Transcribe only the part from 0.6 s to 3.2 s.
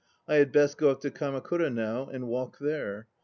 go up to Kamakura now and wait there.